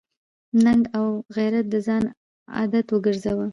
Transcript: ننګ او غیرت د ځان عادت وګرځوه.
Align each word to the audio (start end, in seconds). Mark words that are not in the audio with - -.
ننګ 0.63 0.83
او 0.97 1.07
غیرت 1.35 1.65
د 1.73 1.75
ځان 1.87 2.03
عادت 2.55 2.87
وګرځوه. 2.91 3.45